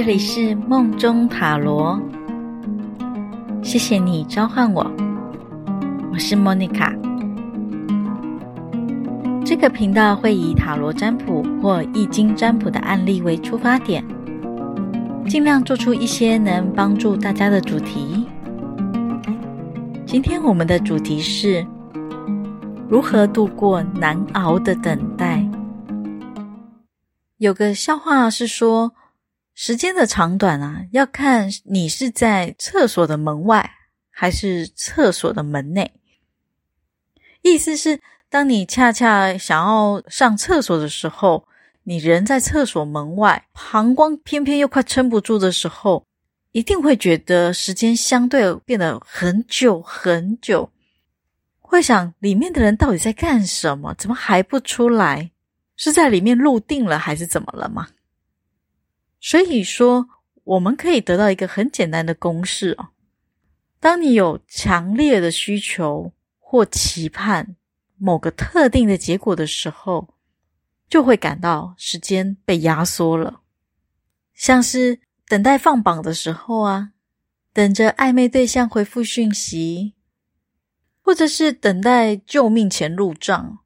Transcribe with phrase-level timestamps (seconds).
[0.00, 2.00] 这里是梦中塔罗，
[3.64, 4.88] 谢谢你召唤我，
[6.12, 6.94] 我是莫妮卡。
[9.44, 14.04] 这个频道会以塔罗占卜或易经占卜的案例为出发点，
[15.26, 18.24] 尽量做出一些能帮助大家的主题。
[20.06, 21.66] 今天我们的主题是
[22.88, 25.44] 如何度过难熬的等待。
[27.38, 28.92] 有个笑话是说，
[29.60, 33.68] 时间的长短啊，要看你是在厕所的门外
[34.08, 35.94] 还是厕所的门内。
[37.42, 41.48] 意思是，当你恰恰想要上厕所的时候，
[41.82, 46.06] 你人在厕所门外，膀胱偏偏又快撑不住的时候，
[46.52, 50.70] 一定会觉得时间相对变得很久很久，
[51.58, 53.92] 会想里面的人到底在干什么？
[53.98, 55.32] 怎么还不出来？
[55.74, 57.88] 是在里面入定了，还是怎么了吗？
[59.20, 60.08] 所以说，
[60.44, 62.88] 我们可以得到一个很简单的公式哦：
[63.80, 67.56] 当你有强烈的需求或期盼，
[67.96, 70.14] 某个特定的结果的时候，
[70.88, 73.40] 就会感到时间被压缩了，
[74.34, 76.92] 像是等待放榜的时候啊，
[77.52, 79.94] 等着暧昧对象回复讯息，
[81.02, 83.58] 或者是等待救命钱入账。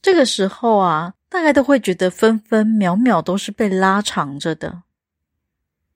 [0.00, 4.84] 这个时候啊，大概都会觉得分分秒秒都是被拉长着的。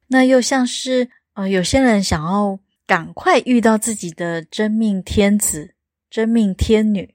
[0.09, 5.75] 那又像是呃，有些人想要赶快遇到自己的真命天子。
[6.11, 7.15] 真命天女，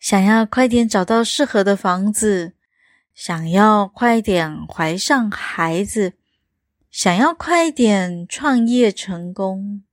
[0.00, 2.54] 想要快点找到适合的房子，
[3.14, 6.14] 想要快点怀上孩子，
[6.90, 9.84] 想要快点创业成功。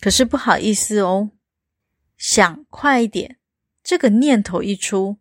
[0.00, 1.32] 可是不好意思哦，
[2.16, 3.36] 想快一点，
[3.82, 5.18] 这个念头一出，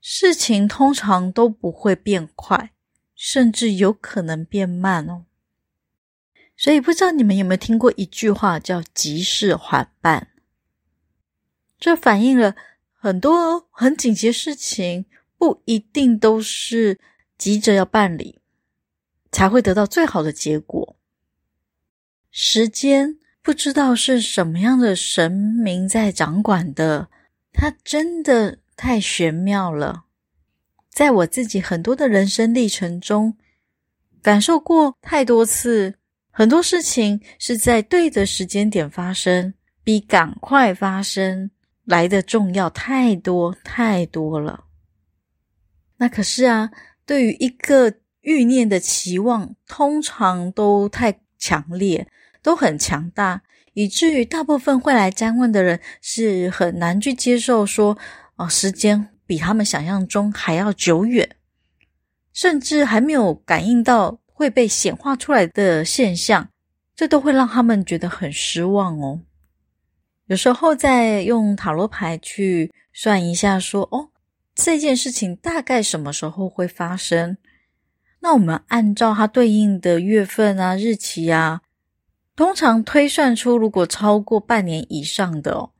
[0.00, 2.72] 事情通常都不会变快，
[3.14, 5.26] 甚至有可能变慢哦。
[6.56, 10.28] 所以不知道你们有没有听过一句话，叫“急事缓办”。
[11.80, 12.54] 这反映了
[12.92, 15.06] 很多很紧急的事情，
[15.38, 16.98] 不一定都是
[17.38, 18.40] 急着要办理，
[19.32, 20.96] 才会得到最好的结果。
[22.30, 27.08] 时间不知道是什么样的神明在掌管的，
[27.52, 30.04] 它真的太玄妙了。
[30.88, 33.36] 在我自己很多的人生历程中，
[34.22, 35.96] 感受过太多次，
[36.30, 39.52] 很多事情是在对的时间点发生，
[39.84, 41.50] 比赶快发生
[41.84, 44.64] 来的重要太多太多了。
[45.98, 46.70] 那可是啊，
[47.04, 47.92] 对于一个
[48.22, 52.08] 欲念的期望，通常都太强烈，
[52.42, 53.42] 都很强大，
[53.74, 57.96] 以至于大部分会来占问的人是很难去接受说，
[58.40, 61.36] 哦，时间比他们想象中还要久远，
[62.32, 66.48] 甚至还没有感应到会被显化出来的现象，
[66.96, 69.20] 这都会让他们觉得很失望哦。
[70.24, 74.08] 有时候再用塔罗牌去算一下说，哦，
[74.54, 77.36] 这件事情大概什么时候会发生？
[78.20, 81.60] 那我们按照它对应的月份啊、日期啊，
[82.34, 85.72] 通常推算出，如果超过半年以上的哦，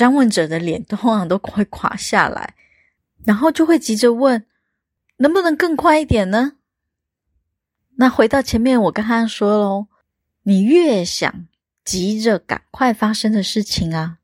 [0.00, 2.54] 张问者的脸通常都会垮下来，
[3.26, 4.46] 然后就会急着问，
[5.18, 6.54] 能不能更快一点呢？
[7.96, 9.88] 那回到前面我刚刚说喽，
[10.44, 11.46] 你越想。
[11.82, 14.18] 急着赶快发生的事情啊，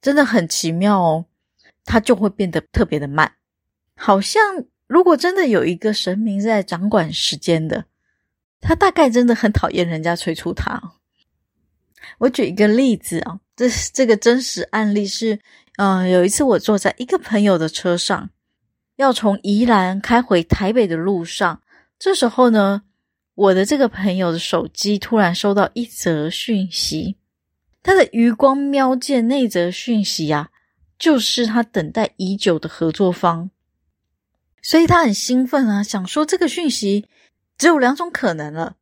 [0.00, 1.26] 真的很奇妙哦，
[1.84, 3.34] 它就会变得特别的慢。
[3.96, 7.84] 好像如果真的有一个神明在掌管时间的，
[8.60, 10.94] 他大概真的很讨厌人家催促他。
[12.18, 15.38] 我举一个例子啊，这这个真实案例是，
[15.76, 18.30] 嗯，有一次我坐在一个朋友的车上，
[18.96, 21.62] 要从宜兰开回台北的路上，
[21.98, 22.82] 这时候呢。
[23.34, 27.16] 我的这个朋友的手机突然收到一则讯息，
[27.82, 30.50] 他的余光瞄见那则讯息啊，
[30.98, 33.48] 就是他等待已久的合作方，
[34.60, 37.08] 所以他很兴奋啊，想说这个讯息
[37.56, 38.76] 只有两种可能了，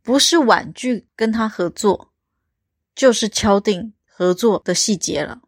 [0.00, 2.12] 不是婉拒跟他合作，
[2.94, 5.40] 就是敲定合作的细节了。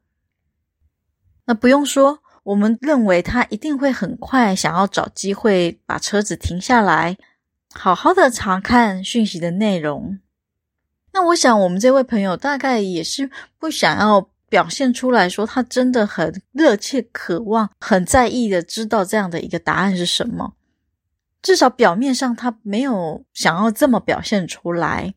[1.44, 7.16] 那不用说，我们认为他一定会很快想要找机会把车子停下来。
[7.72, 10.18] 好好的查看讯息的内容。
[11.12, 20.54] 那我想，我们这位朋友大概也是不想要表现出来说他真的很热切渴望、很在意的知道这样的一个答案是什么。
[21.42, 25.14] 至少表面上他没有想要这么表现出来。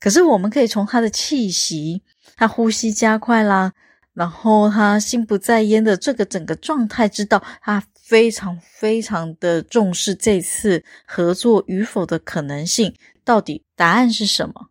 [0.00, 2.02] 可是我们可以从他的气息、
[2.38, 3.72] 他呼吸加快啦，
[4.14, 12.94] 然后他心不在焉的这个整个状态，知道他非常非常的重视这次合作与否的可能性，
[13.24, 14.70] 到底答案是什么？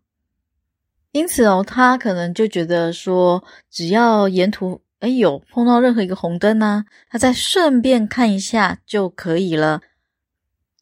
[1.12, 9.82] 因此哦，他可能就觉得说，只要沿途诶有碰到任何一个红灯呢，他再顺便看一下就可以了。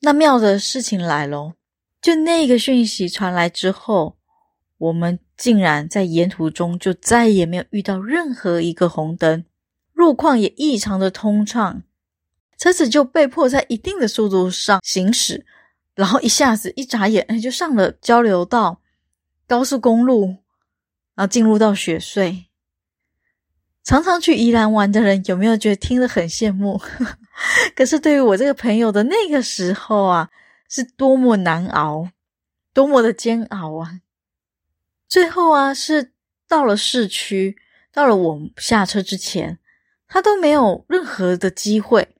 [0.01, 1.53] 那妙的事情来喽，
[2.01, 4.17] 就那个讯息传来之后，
[4.77, 9.45] 我们竟然在沿途中就再也没有遇到任何一个红灯，
[9.93, 11.83] 路况也异常的通畅，
[12.57, 15.45] 车子就被迫在一定的速度上行驶，
[15.93, 18.81] 然后一下子一眨眼，哎，就上了交流道。
[19.47, 20.37] 高速公路，
[21.13, 22.45] 然后进入到雪隧。
[23.83, 26.81] 常常去宜兰玩的人，有没有觉得听得很羡慕？
[27.75, 30.31] 可是对于我这个朋友的那个时候啊，
[30.67, 32.09] 是多么难熬，
[32.73, 33.99] 多么的煎熬啊！
[35.07, 36.13] 最后啊，是
[36.47, 37.57] 到了市区，
[37.91, 39.59] 到了我下车之前，
[40.07, 42.15] 他都没有任何的机会，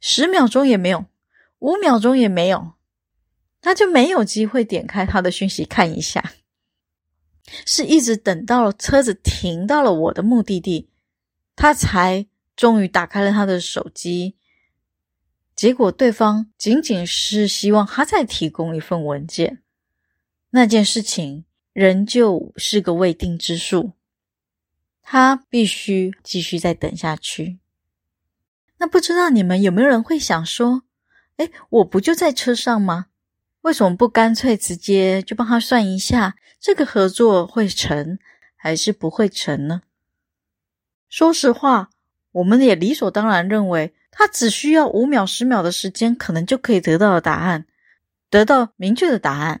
[0.00, 1.06] 十秒钟也没有，
[1.58, 2.74] 五秒钟也没有，
[3.60, 6.32] 他就没有机会点开他的讯息看一下。
[7.64, 10.90] 是一直等到了车子停到了我的目的地，
[11.54, 14.36] 他才终于打开了他的手机。
[15.54, 19.62] 结果对方仅仅是希望他再提供一份文件，
[20.50, 21.44] 那件事情
[21.76, 23.92] 仍旧是个未定之数，
[25.02, 27.58] 他必须继续再等下去。
[28.78, 30.84] 那不知道你们有没有人会想说
[31.36, 33.08] ：“哎，我不就在车上吗？”
[33.60, 38.18] 为什么不干脆直接就帮他算一下，这个合作会成
[38.56, 39.82] 还是不会成呢？
[41.10, 41.90] 说实话，
[42.32, 47.66] 我们也理所当然认为，他只需要五秒、十秒的时间，可能就可以得到的答案，
[48.30, 49.60] 得到明确的答案。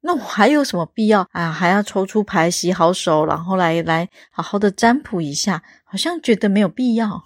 [0.00, 1.50] 那我还有什么必要啊？
[1.50, 5.62] 还要抽出牌、洗好手，然后来来好好的占卜一下？
[5.84, 7.24] 好像觉得没有必要。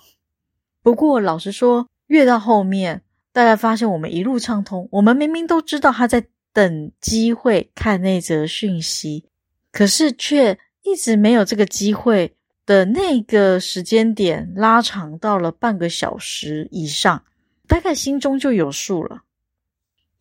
[0.82, 3.02] 不过老实说，越到后面。
[3.32, 9.28] 大家发现我们一路畅通，我们明明都知道他在等机会看那则讯息，
[9.72, 17.24] 可是却一直没有这个机会的那个时间点拉长到了半个小时以上，
[17.66, 19.22] 大概心中就有数了，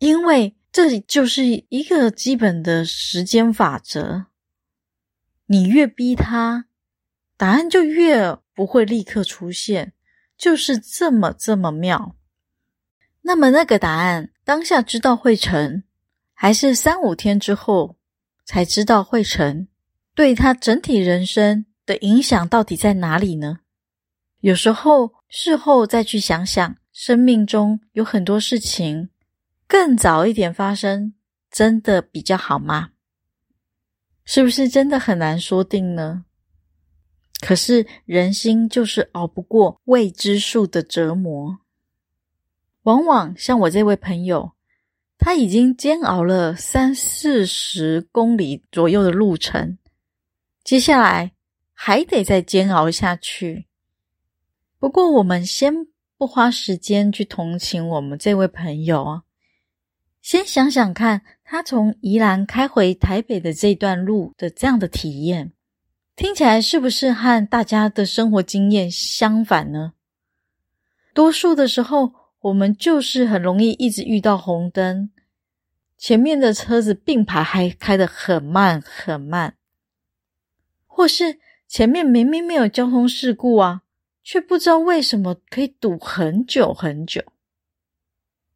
[0.00, 4.26] 因为这就是一个基本的时间法则，
[5.46, 6.64] 你越逼他，
[7.36, 9.92] 答案就越不会立刻出现，
[10.36, 12.16] 就是这么这么妙。
[13.20, 15.84] 那么那个答案当下知道会成，
[16.32, 17.96] 还是三五天之后
[18.44, 19.68] 才知道会成？
[20.12, 23.60] 对他整体人生的影响到底在哪里呢？
[24.40, 29.10] 有时候事后再去想想，生命中有很多事情
[29.66, 31.14] 更早一点发生，
[31.50, 32.90] 真的比较好吗？
[34.24, 36.24] 是不是真的很难说定呢？
[37.40, 41.58] 可是人心就是熬不过未知数的折磨。
[42.84, 44.52] 往往像我这位朋友，
[45.18, 49.78] 他已经煎熬了三四十公里左右的路程，
[50.62, 51.32] 接下来
[51.72, 53.66] 还得再煎熬下去。
[54.78, 59.22] 不过，我们先不花时间去同情我们这位朋友啊，
[60.24, 65.52] 先想想看，他从宜兰开回台北的这段路的这样的体验，
[66.16, 69.92] 听起来是不是和大家的生活经验相反呢？
[71.12, 75.10] 多数的时候，我们就是很容易一直遇到红灯，
[75.98, 79.58] 前面的车子并排还开得很慢很慢，
[80.86, 81.38] 或是
[81.68, 83.82] 前面明明没有交通事故啊，
[84.22, 87.22] 却不知道为什么可以堵很久很久。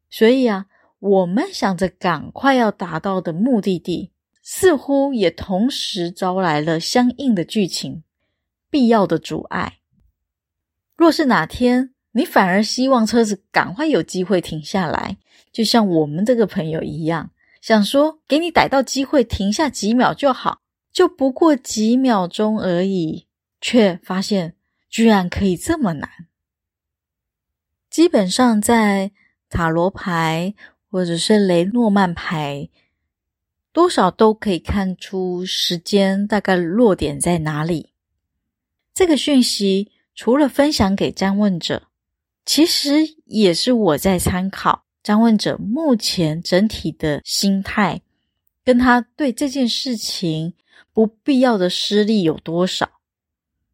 [0.09, 0.65] 所以啊，
[0.99, 4.11] 我们想着赶快要达到的目的地，
[4.43, 8.03] 似乎也同时招来了相应的剧情，
[8.69, 9.79] 必要的阻碍。
[10.97, 15.17] 若是哪天，你反而希望车子赶快有机会停下来，
[15.51, 20.59] 就像我们这个朋友一样，想说给你逮到机会停下几秒就好，
[20.91, 23.27] 就不过几秒钟而已，
[23.61, 24.55] 却发现
[24.89, 26.09] 居然可以这么难。
[27.89, 29.11] 基本上在
[29.49, 30.53] 塔罗牌
[30.89, 32.69] 或者是雷诺曼牌，
[33.71, 37.89] 多少都可以看出时间大概落点在哪里。
[38.93, 41.83] 这个讯息除了分享给占问者。
[42.45, 48.01] 其实也是我在参考占问者目前整体的心态，
[48.65, 50.55] 跟他对这件事情
[50.91, 52.89] 不必要的失力有多少。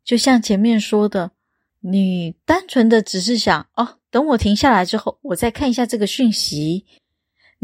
[0.03, 1.31] 就像前面说的，
[1.79, 6.85] 你单纯的只是想哦，等我停下来之后，我再看一下这个讯息，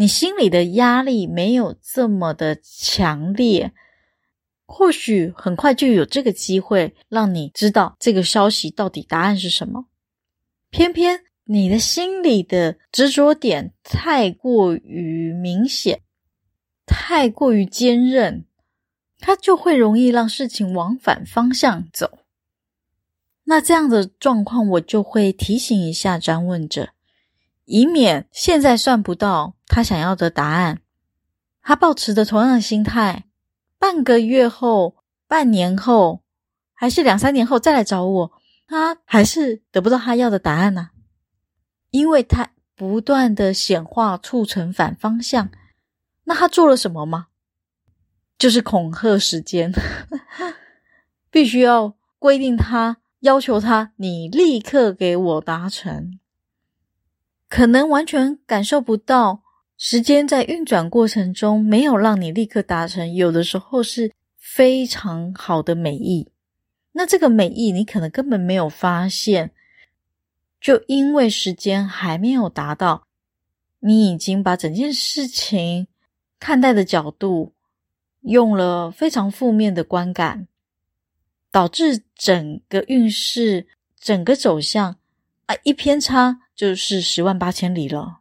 [0.02, 3.72] 你心里的压力没有这么的强烈，
[4.66, 9.86] 或许很快就有这个机会让你知道这个消息到底答案是什么。
[10.72, 16.02] 偏偏你的心里的执着点太过于明显，
[16.88, 18.46] 太过于坚韧，
[19.20, 22.18] 它就会容易让事情往反方向走。
[23.44, 26.90] 那这样的状况，我就会提醒一下占问者，
[27.74, 30.82] 以免现在算不到他想要的答案，
[31.62, 33.30] 他抱持着同样的心态，
[33.80, 36.22] 半个月后、半年后，
[36.74, 38.32] 还是两三年后再来找我，
[38.68, 40.90] 他还是得不到他要的答案呢、
[41.92, 45.50] 因为他不断的显化促成反方向，
[46.26, 47.28] 那他做了什么吗？
[48.38, 49.72] 就是恐吓时间，
[51.32, 56.20] 必须要规定他，要求他，你立刻给我达成。
[57.52, 59.44] 可能完全感受不到
[59.76, 66.32] 时间在运转过程中没有让你立刻达成，有的时候是非常好的美意。
[66.94, 69.52] 那这个美意你可能根本没有发现。
[70.62, 73.06] 就因为时间还没有达到，
[73.80, 75.88] 你已经把整件事情
[76.40, 77.52] 看待的角度
[78.22, 80.48] 用了非常负面的观感，
[81.52, 83.68] 导致整个运势、
[84.00, 84.96] 整个走向
[85.48, 88.20] 啊一偏差就是十万八千里了。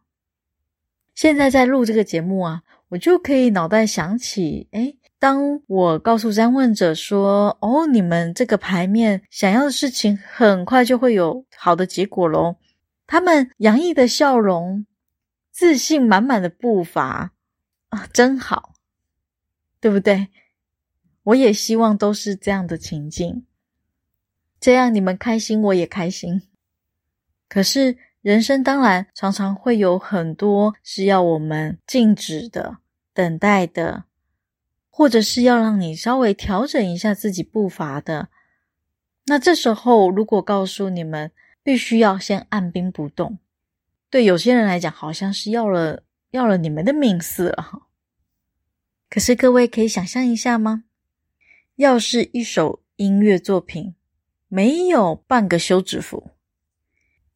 [1.15, 12.55] 现在在录这个节目啊，我就可以脑袋想起，诶当我告诉占问者说：“哦，你们这个牌面想要的事情很快就会有好的结果喽。”
[13.05, 14.85] 他们洋溢的笑容、
[15.51, 17.33] 自信满满的步伐
[17.89, 18.73] 啊，真好，
[19.79, 20.29] 对不对？
[21.23, 23.45] 我也希望都是这样的情境，
[24.59, 26.41] 这样你们开心，我也开心。
[27.47, 32.77] 可是人生当然常常会有很多是要我们静止的、
[33.13, 34.05] 等待的。
[34.93, 38.27] 或者是要让你稍微调整一下自己步伐的，
[39.25, 41.31] 那这时候如果告诉你们
[41.63, 43.39] 必须要先按兵不动，
[44.09, 47.87] 对有些人来讲好像是要了要了你们的命似了。
[49.09, 50.83] 可是各位可以想象一下吗？
[51.77, 53.95] 要是一首音乐作品
[54.49, 56.31] 没有半个休止符，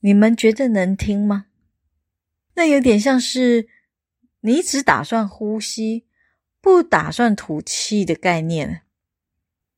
[0.06, 1.48] 你们觉得能听吗？
[2.54, 3.68] 那有点像是
[4.42, 6.06] 你只打算呼吸。
[6.62, 8.84] 不打算吐气的概念，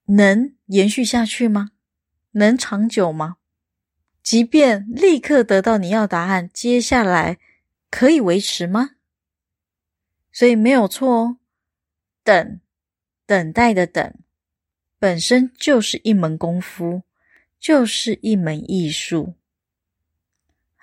[0.05, 1.71] 能延续下去吗？
[2.31, 3.37] 能长久吗？
[4.21, 7.37] 即便立刻得到你要答案，接下来
[7.89, 8.95] 可以维持吗？
[10.33, 11.37] 所以没有错哦，
[12.23, 12.59] 等，
[13.25, 14.13] 等待的等，
[14.99, 17.03] 本身就是一门功夫，
[17.57, 19.36] 就是一门艺术。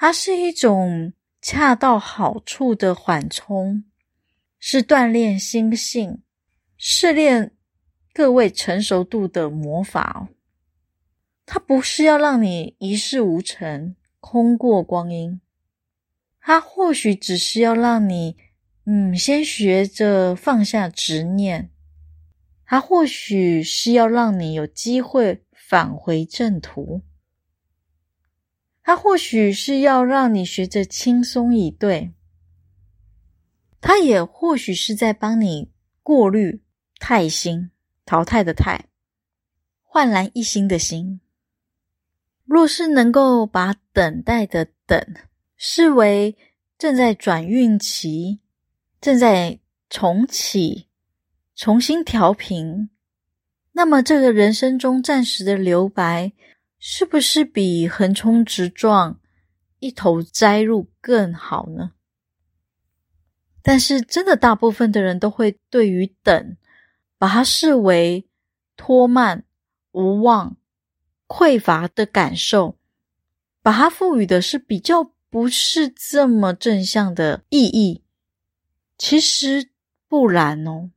[0.06, 3.84] 它是一种恰到好处的缓冲。
[4.58, 6.22] 是锻炼心性、
[6.76, 7.56] 试炼
[8.12, 10.28] 各位成熟度的魔法。
[11.46, 15.40] 它不是要让你一事无成、空过光阴，
[16.38, 18.36] 它或许只是要让你，
[18.84, 21.70] 嗯，先学着放下执念。
[22.66, 27.00] 它或许是要让你有机会返回正途。
[28.84, 32.12] 它或许是要让你学着轻松以对。
[33.80, 35.70] 他也或许是在帮你
[36.02, 36.62] 过滤
[36.98, 37.70] 太心，
[38.04, 38.84] 淘汰的汰，
[39.82, 41.20] 焕然一新的新。
[42.44, 45.02] 若是能够把等待的等
[45.56, 46.36] 视为
[46.76, 48.40] 正在转运期，
[49.00, 50.88] 正在重启、
[51.54, 52.90] 重新调频，
[53.72, 56.32] 那么这个人生中暂时的留白，
[56.86, 59.18] 是不是比横冲直撞、
[59.78, 61.92] 一头栽入更好呢？
[63.62, 66.58] 但是，真的大部分的人都会对于等，
[67.16, 68.28] 把它视为
[68.76, 69.46] 拖慢、
[69.92, 70.58] 无望、
[71.26, 72.76] 匮乏的感受，
[73.62, 78.04] 把它赋予的是比较不是这么正向的意义。
[78.98, 79.70] 其实
[80.06, 80.90] 不然哦，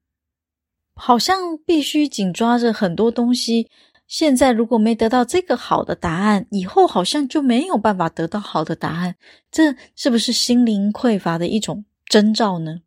[0.93, 3.69] 好像必须紧抓着很多东西。
[4.07, 9.17] 现在如果没得到这个好的答案，以后好像就没有办法得到好的答案。
[9.51, 12.79] 这是不是心灵匮乏的一种征兆呢？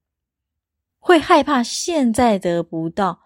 [0.98, 3.20] 会害怕现在得不到，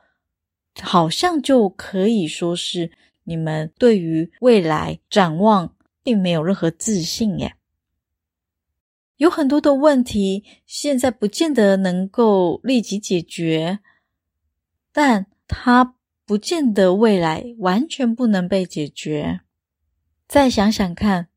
[0.81, 2.91] 好像就可以说是
[3.25, 7.55] 你们对于未来展望并没有任何自信耶。
[9.17, 13.79] 有很多的问题现在不见得能够立即解决，
[14.93, 15.95] 但它
[16.27, 19.41] 不见得未来完全不能被解决。
[20.27, 21.29] 再想想看，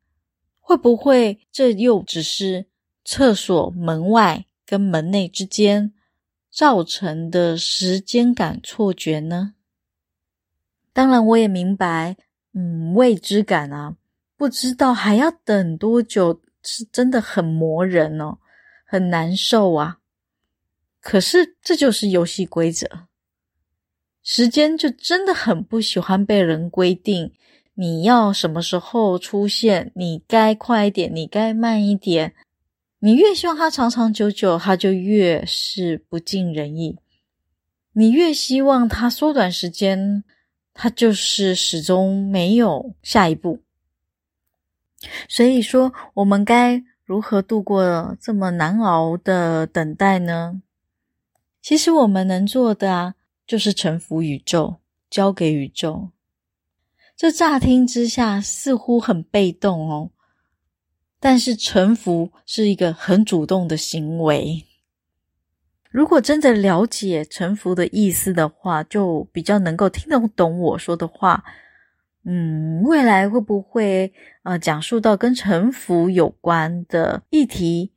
[0.60, 2.68] 会不会这又只是
[3.04, 5.94] 厕所门外跟门内之间
[6.50, 9.54] 造成的时间感错觉呢？
[10.94, 12.18] 当然，我也明白，
[12.54, 13.98] 嗯，未知感啊，
[14.36, 18.40] 不知道还要等多久是真的很磨人哦，
[18.86, 20.00] 很难受啊。
[21.00, 23.07] 可是这就是游戏规则，
[24.30, 27.32] 时间就真的很不喜欢被人规定，
[27.76, 32.36] 你要什么时候出现，你该快一点，你该慢一点。
[33.00, 36.98] 你越希望它长长久久，它就越是不尽人意；
[37.94, 40.26] 你越希望它缩短时间，
[40.74, 43.62] 它就是始终没有下一步。
[45.30, 50.62] 所以说，我们该如何度过这么难熬的等待呢？
[51.62, 53.14] 其实我们能做的啊，
[53.48, 54.76] 就是臣服宇宙，
[55.10, 56.10] 交给宇宙。
[57.16, 60.12] 这乍听之下似乎很被动哦。
[61.20, 64.66] 但是臣服是一个很主动的行为。
[65.90, 71.44] 如果真的了解臣服的意思的话，就比较能够听得懂我说的话。
[72.24, 74.14] 嗯，未来会不会
[74.44, 77.94] 呃讲述到跟臣服有关的议题？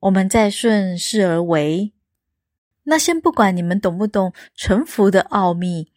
[0.00, 1.92] 我们再顺势而为。
[2.88, 5.88] 那先不管你们懂不懂臣服的奥秘，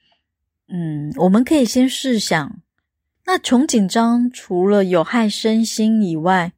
[0.67, 2.61] 嗯，我们可以先试想。
[3.25, 6.53] 那穷紧张除了有害身心以外，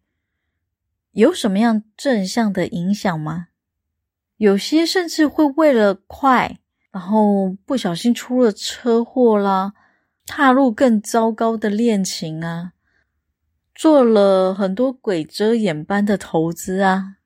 [1.11, 3.49] 有什么样正向的影响吗？
[4.37, 6.59] 有些甚至会为了快，
[6.91, 9.73] 然后不小心出了车祸啦，
[10.25, 12.71] 踏入更糟糕的恋情啊，
[13.75, 17.17] 做了很多鬼遮眼般的投资啊。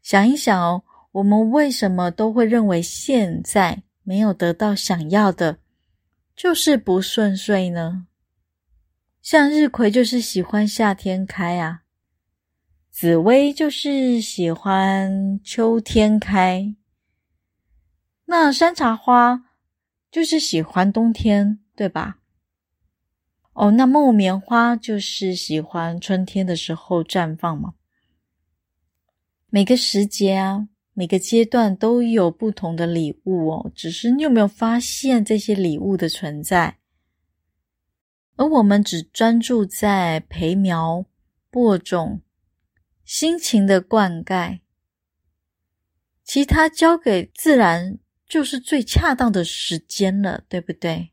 [0.00, 5.58] 想一想哦，我们为什么都会认为现在没有得到想要的？
[6.36, 8.06] 就是不顺遂呢。
[9.20, 11.82] 向日葵就是喜欢夏天开啊，
[12.90, 16.76] 紫薇就是喜欢秋天开，
[18.26, 19.44] 那山茶花
[20.10, 22.18] 就是喜欢冬天，对吧？
[23.54, 27.74] 哦，那木棉花就是喜欢春天的时候绽放嘛。
[29.50, 30.68] 每个时节啊。
[30.98, 36.78] 每个阶段都有不同的礼物哦，只是你有没有发现这些礼物的存在？
[38.34, 41.06] 而我们只专注在培苗、
[41.50, 42.22] 播种、
[43.04, 44.58] 辛勤的灌溉，
[46.24, 51.12] 其他交给自然就是最恰当的时间了，对不对？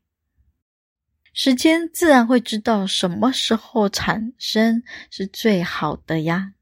[1.32, 4.82] 时间自然会知道什么时候产生
[5.12, 6.54] 是最好的呀。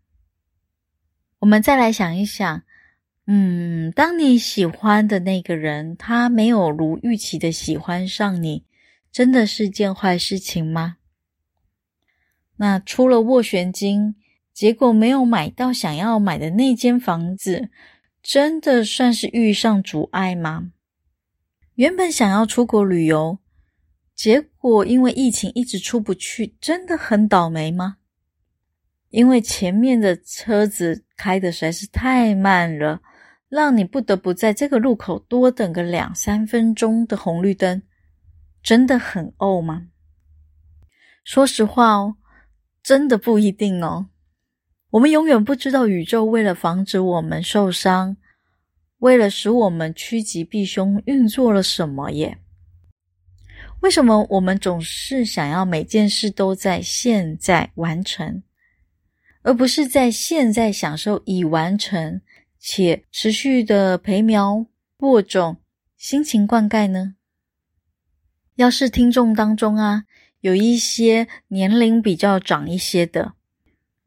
[1.39, 2.63] 我们再来想一想。
[3.27, 8.67] 嗯，当你喜欢的那个人，他没有如预期的喜欢上你，
[9.11, 10.97] 真的是件坏事情吗？
[12.57, 14.15] 那出了斡旋金，
[14.53, 17.71] 结果没有买到想要买的那间房子，
[18.23, 20.73] 真的算是遇上阻碍吗？
[21.77, 23.39] 原本想要出国旅游，
[24.15, 27.97] 结果因为疫情一直出不去，真的很倒霉吗？
[29.09, 33.01] 因为前面的车子开的实在是太慢了。
[33.55, 37.83] 让你不得不在这个路口多等个两三分钟的红绿灯，
[38.65, 39.87] 真的很怄吗？
[41.23, 42.17] 说实话哦，
[42.83, 44.09] 真的不一定哦。
[44.91, 48.17] 我们永远不知道宇宙为了防止我们受伤，
[48.99, 52.39] 为了使我们趋吉避凶，运作了什么耶？
[53.83, 58.43] 为什么我们总是想要每件事都在现在完成，
[59.43, 62.21] 而不是在现在享受已完成？
[62.67, 64.65] 且持续的培苗、
[64.97, 65.59] 播种、
[65.99, 67.17] 辛勤灌溉呢？
[68.55, 70.05] 要是听众当中啊，
[70.41, 73.35] 有一些年龄比较长一些的，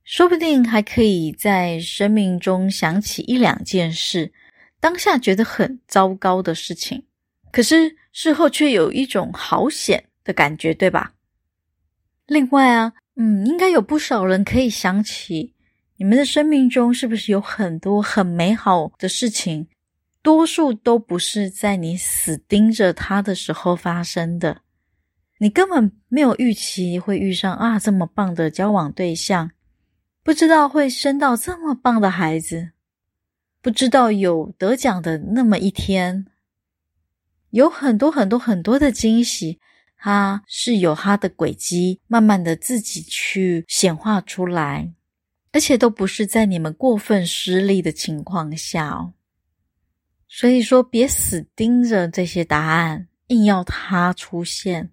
[0.03, 4.33] 说不定还可以在生命中想起一两件事，
[4.79, 7.05] 当下觉得很糟糕的事情，
[7.51, 11.13] 可是事后却有一种好险的感觉，对吧？
[12.25, 15.53] 另外啊，嗯，应该有不少人可以想起。
[15.99, 19.67] 你们的生命中是不是有很多很美好的事情？
[20.21, 24.61] 多数都不是在你死盯着他的时候发生的。
[25.39, 29.49] 你根本没有预期会遇上啊这么棒的交往对象，
[30.23, 32.71] 不知道会生到这么棒的孩子，
[33.61, 36.27] 不知道有得奖的那么一天。
[37.49, 39.59] 有很多很多很多的惊喜，
[39.97, 44.93] 它是有它的轨迹，慢慢的自己去显化出来。
[45.51, 49.13] 而且都不是在你们过分失利的情况下哦，
[50.27, 54.91] 所以说别死盯着这些答案，硬要它出现，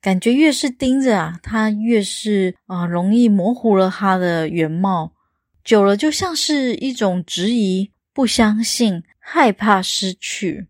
[0.00, 5.12] 感觉越是盯着啊，它越是啊容易模糊了它的原貌，
[5.62, 10.68] 久了就像是一种质疑、不相信、害怕失去。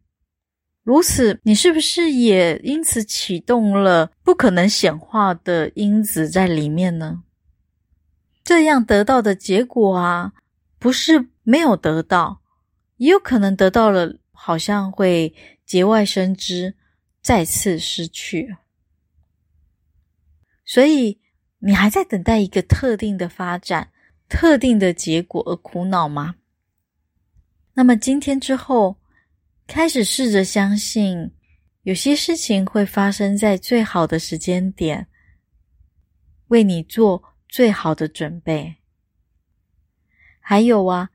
[0.83, 7.23] 如此，你是不是也因此启动了不可能显化的因子在里面呢？
[8.43, 10.33] 这样得到的结果啊，
[10.79, 12.43] 不是没有得到，
[12.97, 16.75] 也有可能得到了，好像会节外生枝，
[17.23, 18.57] 再次失去。
[20.65, 21.21] 所以，
[21.59, 23.93] 你还在等待一个特定的发展、
[24.29, 26.37] 特定的结果而苦恼吗？
[27.75, 28.97] 那么，今天之后，
[29.67, 31.33] 开始试着相信，
[31.83, 35.07] 有些事情会发生在最好的时间点，
[36.49, 38.77] 为你做最好的准备。
[40.41, 41.11] 还有啊，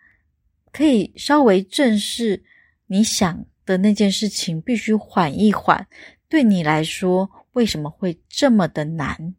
[0.71, 2.43] 可以稍微正视
[2.88, 5.88] 你想的那件事情，必须缓一缓。
[6.30, 9.34] 对你来说，为什么会这么的难？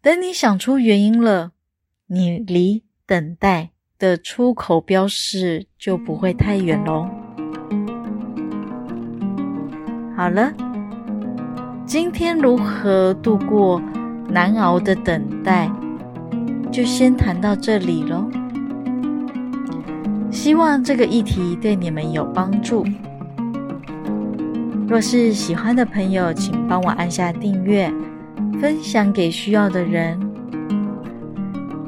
[0.00, 1.52] 等你想出原因了，
[2.06, 7.08] 你离等待的出口标示就不会太远喽。
[10.16, 10.52] 好了，
[11.86, 13.80] 今天如何度过
[14.28, 15.70] 难熬的等待，
[16.70, 18.28] 就先谈到这里喽。
[20.30, 22.84] 希望这个议题对你们有帮助。
[24.88, 27.92] 若是喜欢的朋友，请帮我按下订阅。
[28.60, 30.20] 分享给需要的人，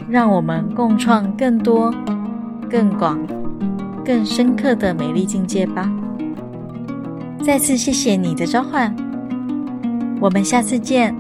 [0.09, 1.92] 让我们共创更多、
[2.71, 3.21] 更广、
[4.03, 5.92] 更深刻的美丽境界吧！
[7.42, 8.95] 再次谢谢你的召唤，
[10.18, 11.14] 我们下次见。